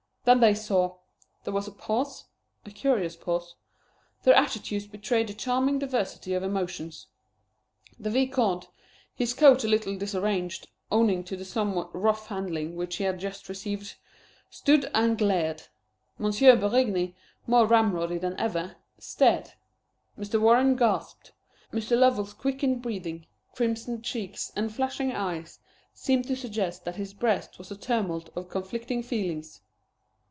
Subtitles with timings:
[0.23, 0.97] Then they saw.
[1.43, 2.25] There was a pause
[2.63, 3.55] a curious pause.
[4.21, 7.07] Their attitudes betrayed a charming diversity of emotions.
[7.99, 8.69] The Vicomte,
[9.15, 13.49] his coat a little disarranged, owing to the somewhat rough handling which he had just
[13.49, 13.95] received,
[14.51, 15.63] stood and glared.
[16.19, 16.25] M.
[16.29, 17.15] Berigny,
[17.47, 19.53] more ramroddy than ever, stared.
[20.19, 20.39] Mr.
[20.39, 21.31] Warren gasped.
[21.73, 21.97] Mr.
[21.97, 23.25] Lovell's quickened breathing,
[23.55, 25.57] crimsoned cheeks, and flashing eyes
[25.95, 29.61] seemed to suggest that his breast was a tumult of conflicting feelings.